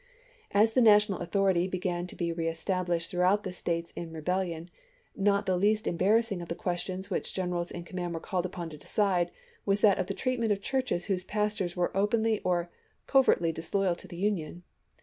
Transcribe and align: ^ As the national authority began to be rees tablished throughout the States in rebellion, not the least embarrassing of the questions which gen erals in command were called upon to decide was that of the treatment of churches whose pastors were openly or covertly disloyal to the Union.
^ 0.01 0.03
As 0.49 0.73
the 0.73 0.81
national 0.81 1.19
authority 1.19 1.67
began 1.67 2.07
to 2.07 2.15
be 2.15 2.33
rees 2.33 2.65
tablished 2.65 3.11
throughout 3.11 3.43
the 3.43 3.53
States 3.53 3.93
in 3.95 4.11
rebellion, 4.11 4.71
not 5.15 5.45
the 5.45 5.55
least 5.55 5.85
embarrassing 5.85 6.41
of 6.41 6.47
the 6.47 6.55
questions 6.55 7.11
which 7.11 7.35
gen 7.35 7.51
erals 7.51 7.69
in 7.71 7.83
command 7.83 8.15
were 8.15 8.19
called 8.19 8.47
upon 8.47 8.71
to 8.71 8.79
decide 8.79 9.29
was 9.63 9.81
that 9.81 9.99
of 9.99 10.07
the 10.07 10.15
treatment 10.15 10.51
of 10.51 10.59
churches 10.59 11.05
whose 11.05 11.23
pastors 11.23 11.75
were 11.75 11.95
openly 11.95 12.39
or 12.39 12.71
covertly 13.05 13.51
disloyal 13.51 13.93
to 13.93 14.07
the 14.07 14.17
Union. 14.17 14.63